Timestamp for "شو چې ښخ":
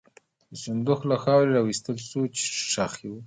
2.09-2.93